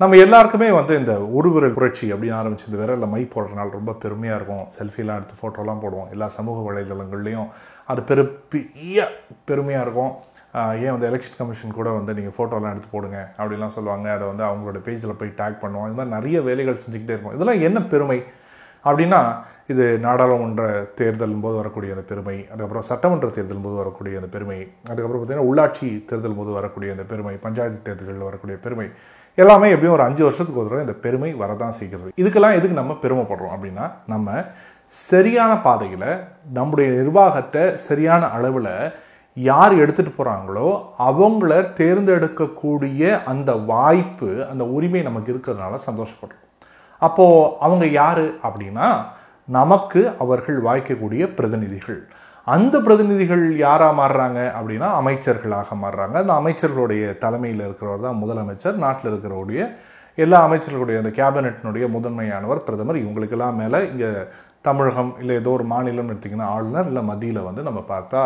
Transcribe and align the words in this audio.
நம்ம 0.00 0.18
எல்லாருக்குமே 0.24 0.66
வந்து 0.76 0.92
இந்த 0.98 1.14
ஒரு 1.38 1.48
விரல் 1.54 1.74
புரட்சி 1.78 2.06
அப்படின்னு 2.12 2.36
ஆரம்பிச்சு 2.38 2.68
இந்த 2.68 2.78
விரலில் 2.80 3.10
மை 3.14 3.20
போடுறதுனால 3.32 3.74
ரொம்ப 3.78 3.92
பெருமையாக 4.02 4.38
இருக்கும். 4.38 4.62
செல்ஃபிலாம் 4.76 5.18
எடுத்து 5.20 5.34
ஃபோட்டோலாம் 5.40 5.82
போடுவோம். 5.82 6.06
எல்லா 6.14 6.26
சமூக 6.36 6.58
வலைதளங்கள்லையும் 6.68 7.48
அது 7.92 8.02
பெருப்பிய 8.10 8.62
பெரிய 8.70 9.08
பெருமையாக 9.50 9.84
இருக்கும் 9.86 10.12
ஏன் 10.84 10.94
வந்து 10.94 11.08
எலெக்ஷன் 11.10 11.36
கமிஷன் 11.40 11.76
கூட 11.80 11.90
வந்து 11.98 12.14
நீங்கள் 12.18 12.36
ஃபோட்டோலாம் 12.38 12.72
எடுத்து 12.74 12.90
போடுங்க 12.94 13.18
அப்படிலாம் 13.40 13.76
சொல்லுவாங்க. 13.76 14.08
அதை 14.16 14.24
வந்து 14.30 14.44
அவங்களோட 14.48 14.80
பேஜில் 14.88 15.18
போய் 15.20 15.36
டேக் 15.42 15.60
பண்ணுவோம். 15.64 15.86
இது 15.90 15.98
மாதிரி 16.00 16.14
நிறைய 16.16 16.40
வேலைகள் 16.48 16.82
செஞ்சுக்கிட்டே 16.84 17.14
இருப்போம். 17.16 17.36
இதெல்லாம் 17.38 17.66
என்ன 17.68 17.84
பெருமை? 17.92 18.18
அப்படின்னா 18.88 19.20
இது 19.72 19.84
நாடாளுமன்ற 20.04 20.62
தேர்தல் 20.98 21.40
போது 21.44 21.56
வரக்கூடிய 21.60 21.90
அந்த 21.94 22.04
பெருமை 22.10 22.36
அதுக்கப்புறம் 22.50 22.86
சட்டமன்ற 22.90 23.28
தேர்தல் 23.36 23.64
போது 23.66 23.76
வரக்கூடிய 23.82 24.20
அந்த 24.20 24.30
பெருமை 24.34 24.58
அதுக்கப்புறம் 24.90 25.20
பார்த்திங்கன்னா 25.20 25.48
உள்ளாட்சி 25.50 25.88
தேர்தல் 26.10 26.38
போது 26.38 26.50
வரக்கூடிய 26.58 26.94
அந்த 26.96 27.04
பெருமை 27.12 27.34
பஞ்சாயத்து 27.46 27.86
தேர்தல்களில் 27.88 28.28
வரக்கூடிய 28.28 28.56
பெருமை 28.64 28.88
எல்லாமே 29.34 29.68
எப்படியும் 29.68 29.96
ஒரு 29.98 30.02
அஞ்சு 30.02 30.22
வருஷத்துக்கு 30.22 30.60
ஒரு 30.60 30.68
தடவை 30.68 30.86
இந்த 30.86 30.98
பெருமை 31.04 31.30
வரதான் 31.34 31.78
செய்கிறது. 31.78 32.10
இதுக்கெல்லாம் 32.16 32.56
எதுக்கு 32.58 32.80
நம்ம 32.80 32.96
பெருமைப்படுறோம் 33.02 33.54
அப்படின்னா 33.56 33.90
நம்ம 34.06 34.44
சரியான 34.84 35.58
பாதையில் 35.58 36.24
நம்முடைய 36.52 36.90
நிர்வாகத்தை 36.90 37.76
சரியான 37.76 38.28
அளவில் 38.28 38.92
யார் 39.34 39.74
எடுத்துகிட்டு 39.74 40.12
போகிறாங்களோ 40.18 40.68
அவங்கள 40.98 41.50
தேர்ந்தெடுக்கக்கூடிய 41.80 43.22
அந்த 43.24 43.52
வாய்ப்பு 43.54 44.46
அந்த 44.50 44.64
உரிமை 44.64 45.02
நமக்கு 45.02 45.32
இருக்கிறதுனால 45.32 45.78
சந்தோஷப்படுறோம். 45.86 46.46
அப்போது 46.98 47.56
அவங்க 47.58 47.86
யார் 47.86 48.24
அப்படின்னா 48.48 48.88
நமக்கு 49.44 50.12
அவர்கள் 50.18 50.58
வாய்க்கக்கூடிய 50.62 51.34
பிரதிநிதிகள். 51.34 52.08
அந்த 52.46 52.80
பிரதிநிதிகள் 52.80 53.44
யாராக 53.56 53.98
மாறுறாங்க 54.00 54.38
அப்படின்னா 54.58 54.88
அமைச்சர்களாக 55.00 55.76
மாறுறாங்க. 55.82 56.14
அந்த 56.22 56.34
அமைச்சர்களுடைய 56.40 57.18
தலைமையில் 57.18 57.64
இருக்கிறவர் 57.66 58.06
தான் 58.06 58.20
முதலமைச்சர். 58.22 58.76
நாட்டில் 58.84 59.10
இருக்கிறவருடைய 59.12 59.62
எல்லா 60.16 60.38
அமைச்சர்களுடைய 60.46 60.96
அந்த 61.02 61.12
கேபினெட்டினுடைய 61.18 61.84
முதன்மையானவர் 61.96 62.64
பிரதமர். 62.68 63.02
இவங்களுக்கெல்லாம் 63.02 63.58
மேலே 63.62 63.80
இங்கே 63.90 64.10
தமிழகம் 64.68 65.12
இல்லை 65.20 65.36
ஏதோ 65.36 65.50
ஒரு 65.50 65.64
மாநிலம் 65.64 66.10
எடுத்திங்கன்னா 66.12 66.48
ஆளுநர் 66.56 66.86
இல்லை 66.86 67.02
மத்தியில் 67.02 67.46
வந்து 67.48 67.62
நம்ம 67.62 67.82
பார்த்தா 67.92 68.22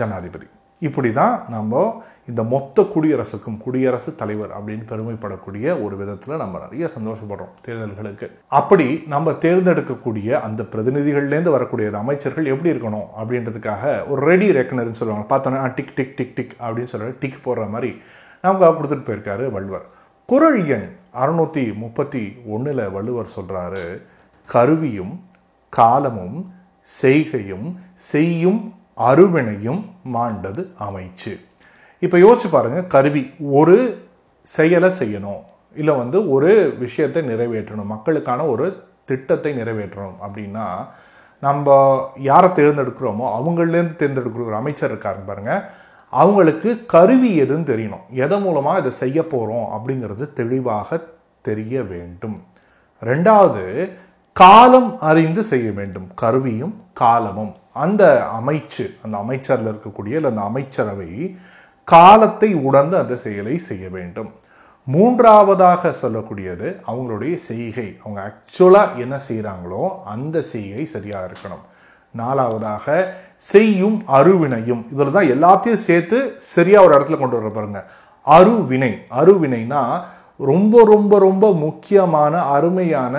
ஜனாதிபதி. 0.00 0.46
இப்படி 0.80 1.12
தான் 1.12 1.42
நம்ம 1.48 2.02
இந்த 2.30 2.42
மொத்த 2.42 2.82
குடியரசுக்கும் 2.94 3.56
குடியரசு 3.64 4.14
தலைவர் 4.14 4.50
அப்படின்னு 4.56 4.84
பெருமைப்படக்கூடிய 4.90 5.82
ஒரு 5.84 5.96
விதத்தில் 5.96 6.40
நம்ம 6.42 6.58
நிறைய 6.58 6.90
சந்தோஷப்படுறோம் 6.96 7.54
தேர்தல்களுக்கு. 7.66 8.26
அப்படி 8.58 8.86
நம்ம 9.06 9.30
தேர்ந்தெடுக்கக்கூடிய 9.44 10.28
அந்த 10.48 10.62
பிரதிநிதிகள்லேருந்து 10.62 11.54
வரக்கூடிய 11.56 11.90
அமைச்சர்கள் 12.02 12.50
எப்படி 12.54 12.72
இருக்கணும் 12.74 13.08
அப்படின்றதுக்காக 13.20 14.06
ஒரு 14.06 14.20
ரெடி 14.30 14.52
ரெக்கனர்னு 14.52 15.00
சொல்லுவாங்க. 15.00 15.26
பார்த்தோன்னா 15.34 15.74
டிக் 15.74 15.94
டிக் 15.94 16.16
டிக் 16.16 16.36
டிக் 16.36 16.54
அப்படின்னு 16.60 16.92
சொல்கிற 16.94 17.12
டிக் 17.18 17.42
போடுற 17.46 17.70
மாதிரி 17.76 17.92
நமக்கு 18.44 18.76
கொடுத்துட்டு 18.78 19.08
போயிருக்காரு 19.08 19.50
வள்ளுவர். 19.56 19.86
குரல் 20.26 20.62
எண் 20.76 20.88
அறுநூற்றி 21.22 21.76
முப்பத்தி 21.76 22.36
ஒன்றில் 22.54 22.90
வள்ளுவர் 22.90 23.34
சொல்கிறாரு 23.36 23.84
கருவியும் 24.44 25.14
காலமும் 25.72 26.38
செய்கையும் 26.82 27.68
செய்யும் 27.94 28.60
அருவினையும் 28.96 29.82
மாண்டது 30.14 30.62
அமைச்சு. 30.86 31.32
இப்போ 32.02 32.16
யோசிச்சு 32.18 32.48
பாருங்க 32.50 32.80
கருவி 32.94 33.22
ஒரு 33.60 33.76
செயலை 34.46 34.90
செய்யணும் 34.98 35.42
இல்லை 35.76 35.94
வந்து 35.94 36.18
ஒரு 36.30 36.50
விஷயத்தை 36.78 37.22
நிறைவேற்றணும் 37.28 37.92
மக்களுக்கான 37.94 38.46
ஒரு 38.46 38.66
திட்டத்தை 39.04 39.50
நிறைவேற்றணும் 39.58 40.20
அப்படின்னா 40.26 40.66
நம்ம 41.42 41.74
யாரை 42.16 42.48
தேர்ந்தெடுக்கிறோமோ 42.48 43.26
அவங்கள்லேருந்து 43.38 44.00
தேர்ந்தெடுக்கிற 44.02 44.44
ஒரு 44.46 44.56
அமைச்சர் 44.60 44.92
இருக்காருங்க 44.92 45.26
பாருங்க 45.26 45.54
அவங்களுக்கு 46.12 46.70
கருவி 46.86 47.30
எதுன்னு 47.42 47.70
தெரியணும். 47.72 48.04
எதன் 48.24 48.42
மூலமாக 48.42 48.78
இதை 48.78 48.92
செய்ய 49.02 49.18
போகிறோம் 49.26 49.66
அப்படிங்கிறது 49.76 50.32
தெளிவாக 50.32 50.98
தெரிய 51.42 51.82
வேண்டும். 51.82 52.36
ரெண்டாவது 53.02 53.64
காலம் 54.32 54.98
அறிந்து 54.98 55.42
செய்ய 55.44 55.68
வேண்டும். 55.72 56.08
கருவியும் 56.14 56.74
காலமும். 56.92 57.54
அந்த 57.84 58.02
அமைச்சு 58.38 58.84
அந்த 59.04 59.16
அமைச்சரில் 59.24 59.70
இருக்கக்கூடிய 59.72 60.18
இல்லை 60.18 60.30
அந்த 60.32 60.44
அமைச்சரவை 60.50 61.10
காலத்தை 61.84 62.50
உணர்ந்து 62.68 62.96
அந்த 63.02 63.14
செயலை 63.24 63.56
செய்ய 63.68 63.86
வேண்டும். 63.96 64.30
மூன்றாவதாக 64.86 65.92
சொல்லக்கூடியது 66.02 66.68
அவங்களுடைய 66.90 67.34
செய்கை. 67.50 67.88
அவங்க 68.02 68.18
ஆக்சுவலாக 68.26 68.98
என்ன 69.04 69.16
செய்கிறாங்களோ 69.28 69.84
அந்த 70.14 70.42
செய்கை 70.52 70.84
சரியாக 70.94 71.28
இருக்கணும். 71.28 71.64
நாலாவதாக 72.14 72.86
செய்யும் 73.36 73.98
அருவினையும். 74.18 74.82
இதில் 74.92 75.14
தான் 75.16 75.30
எல்லாத்தையும் 75.34 75.84
சேர்த்து 75.88 76.18
சரியாக 76.52 76.86
ஒரு 76.86 76.94
இடத்துல 76.96 77.18
கொண்டு 77.18 77.38
வர 77.38 77.50
பாருங்க. 77.56 77.80
அருவினை. 78.26 78.92
அருவினைனா 79.20 79.82
ரொம்ப 80.50 80.84
ரொம்ப 80.84 81.18
ரொம்ப 81.18 81.46
முக்கியமான 81.64 82.34
அருமையான 82.54 83.16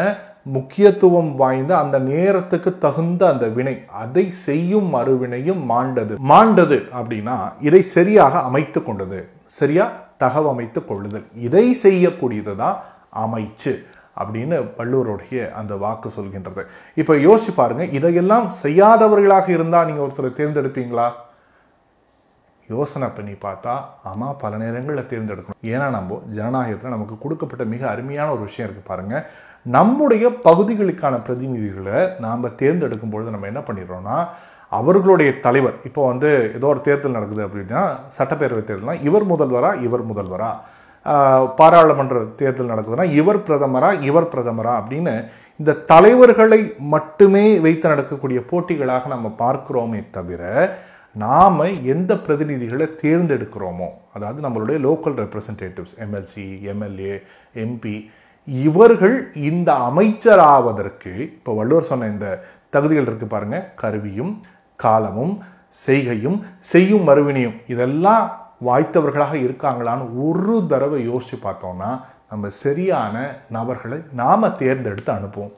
முக்கியத்துவம் 0.56 1.36
வாய்ந்த 1.36 1.78
அந்த 1.78 2.00
நேரத்துக்கு 2.00 2.78
தகுந்த 2.78 3.22
அந்த 3.28 3.46
வினை. 3.48 3.76
அதை 4.04 4.26
செய்யும் 4.32 4.90
மறுவினையும் 4.96 5.62
மாண்டது. 5.72 6.14
மாண்டது 6.32 6.78
அப்படின்னா 7.00 7.38
இதை 7.60 7.82
சரியாக 7.82 8.40
அமைத்து 8.40 8.84
கொண்டது. 8.84 9.20
சரியா? 9.46 9.86
தகவமைத்து 10.24 10.80
கொள்ளுதல். 10.86 11.28
இதை 11.48 11.66
செய்யக்கூடியது 11.84 12.56
தான் 12.56 12.78
அமைச்சு 13.24 13.74
அப்படின்னு 14.22 14.56
வள்ளுவருடைய 14.78 15.52
அந்த 15.52 15.76
வாக்கு 15.76 16.10
சொல்கின்றது. 16.18 16.62
இப்போ 17.02 17.14
யோசிச்சு 17.16 17.52
பாருங்க 17.56 17.84
இதையெல்லாம் 17.98 18.48
செய்யாதவர்களாக 18.64 19.48
இருந்தால் 19.50 19.86
நீங்கள் 19.86 20.06
ஒருத்தரை 20.08 20.32
தேர்ந்தெடுப்பீங்களா? 20.40 21.08
யோசனை 22.70 23.08
பண்ணி 23.10 23.34
பார்த்தா 23.46 23.74
ஆமாம் 24.04 24.38
பல 24.38 24.58
நேரங்களில் 24.58 25.10
தேர்ந்தெடுக்கணும். 25.12 25.60
ஏன்னா 25.74 25.90
நம்ம 25.90 26.20
ஜனநாயகத்தில் 26.38 26.96
நமக்கு 26.96 27.18
கொடுக்கப்பட்ட 27.18 27.66
மிக 27.66 27.90
அருமையான 27.90 28.32
ஒரு 28.32 28.42
விஷயம் 28.42 28.68
இருக்குது 28.68 28.90
பாருங்கள் 28.90 29.24
நம்முடைய 29.66 30.30
பகுதிகளுக்கான 30.44 31.16
பிரதிநிதிகளை 31.24 32.00
நாம் 32.20 32.56
தேர்ந்தெடுக்கும் 32.56 33.10
பொழுது 33.10 33.32
நம்ம 33.32 33.48
என்ன 33.48 33.62
பண்ணிடுறோம்னா 33.68 34.18
அவர்களுடைய 34.72 35.40
தலைவர் 35.40 35.76
இப்போ 35.84 36.02
வந்து 36.08 36.30
ஏதோ 36.56 36.68
ஒரு 36.68 36.82
தேர்தல் 36.82 37.18
நடக்குது 37.18 37.48
அப்படின்னா 37.48 37.82
சட்டப்பேரவை 38.18 38.64
தேர்தல்னா 38.64 38.98
இவர் 39.02 39.26
முதல்வரா 39.26 39.72
இவர் 39.82 40.04
முதல்வரா? 40.12 40.52
பாராளுமன்ற 41.58 42.20
தேர்தல் 42.36 42.72
நடக்குதுன்னா 42.72 43.06
இவர் 43.12 43.40
பிரதமரா 43.44 43.90
இவர் 44.02 44.32
பிரதமரா 44.34 44.72
அப்படின்னு 44.80 45.14
இந்த 45.60 45.78
தலைவர்களை 45.92 46.60
மட்டுமே 46.88 47.60
வைத்து 47.60 47.88
நடக்கக்கூடிய 47.90 48.40
போட்டிகளாக 48.52 49.08
நம்ம 49.08 49.28
பார்க்குறோமே 49.40 50.02
தவிர 50.12 50.42
நாம் 51.24 51.60
எந்த 51.94 52.12
பிரதிநிதிகளை 52.26 52.88
தேர்ந்தெடுக்கிறோமோ 53.04 53.90
அதாவது 54.16 54.40
நம்மளுடைய 54.46 54.78
local 54.88 55.16
representatives 55.24 55.96
MLC 56.06 56.46
MLA 56.72 57.16
MP 57.64 57.96
இவர்கள் 58.48 59.16
இந்த 59.50 59.70
அமைச்சராவதற்கு 59.90 61.14
இப்போ 61.38 61.54
வள்ளுவர் 61.60 61.90
சொன்ன 61.90 62.10
இந்த 62.14 62.28
தகுதிகள் 62.70 63.08
இருக்குது 63.10 63.34
பாருங்க. 63.34 63.58
கருவியும் 63.82 64.34
காலமும் 64.80 65.34
செய்கையும் 65.86 66.38
செய்யும் 66.72 67.08
மறுவினையும் 67.10 67.58
இதெல்லாம் 67.74 68.26
வாய்த்தவர்களாக 68.68 69.36
இருக்காங்களான்னு 69.46 70.06
ஒரு 70.28 70.56
தடவை 70.68 71.00
யோசித்து 71.12 71.40
பார்த்தோம்னா 71.48 71.90
நம்ம 72.32 72.50
சரியான 72.64 73.16
நபர்களை 73.58 74.00
நாம் 74.22 74.56
தேர்ந்தெடுத்து 74.62 75.12
அனுப்புவோம். 75.18 75.54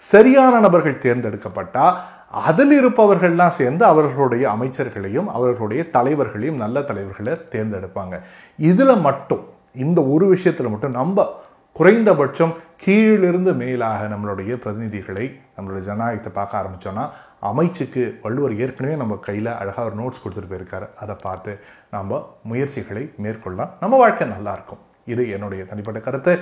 சரியான 0.00 0.54
நபர்கள் 0.66 1.02
தேர்ந்தெடுக்கப்பட்டால் 1.04 1.96
அதில் 2.32 2.74
இருப்பவர்கள்லாம் 2.80 3.56
சேர்ந்து 3.60 3.84
அவர்களுடைய 3.84 4.50
அமைச்சர்களையும் 4.50 5.26
அவர்களுடைய 5.26 5.90
தலைவர்களையும் 5.90 6.56
நல்ல 6.56 6.82
தலைவர்களை 6.82 7.32
தேர்ந்தெடுப்பாங்க. 7.32 8.20
இதில் 8.56 8.96
மட்டும் 8.96 9.48
இந்த 9.74 10.04
ஒரு 10.04 10.26
விஷயத்தில் 10.26 10.68
மட்டும் 10.68 10.90
நம்ம 10.90 11.40
குறைந்தபட்சம் 11.72 12.54
கீழிலிருந்து 12.84 13.52
மேலாக 13.52 14.04
நம்மளுடைய 14.04 14.52
பிரதிநிதிகளை 14.64 15.40
நம்மளுடைய 15.56 15.78
ஜனநாயகத்தை 15.78 16.32
பார்க்க 16.32 16.60
ஆரம்பித்தோன்னா 16.60 17.04
அமைச்சுக்கு 17.42 18.20
வள்ளுவர் 18.22 18.58
ஏற்கனவே 18.58 18.96
நம்ம 18.96 19.16
கையில் 19.16 19.46
அழகாக 19.46 19.90
ஒரு 19.90 19.96
நோட்ஸ் 20.02 20.22
கொடுத்துட்டு 20.24 20.50
போயிருக்காரு. 20.52 20.88
அதை 20.94 21.16
பார்த்து 21.22 21.58
நம்ம 21.90 22.36
முயற்சிகளை 22.42 23.12
மேற்கொள்ளலாம். 23.22 23.70
நம்ம 23.80 23.96
வாழ்க்கை 23.96 24.28
நல்லாயிருக்கும் 24.28 24.82
இது 25.04 25.30
என்னுடைய 25.30 25.64
தனிப்பட்ட 25.64 26.00
கருத்து. 26.00 26.38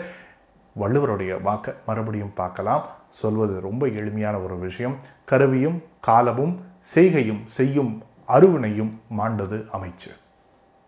வள்ளுவருடைய 0.78 1.42
வாக்கை 1.42 1.74
மறுபடியும் 1.86 2.34
பார்க்கலாம். 2.34 2.86
சொல்வது 3.08 3.60
ரொம்ப 3.60 3.86
எளிமையான 3.86 4.38
ஒரு 4.38 4.58
விஷயம். 4.58 4.96
கருவியும் 5.24 5.82
காலமும் 6.00 6.60
செய்கையும் 6.78 7.42
செய்யும் 7.46 8.02
அருவினையும் 8.28 8.92
மாண்டது 9.18 9.66
அமைச்சு. 9.72 10.10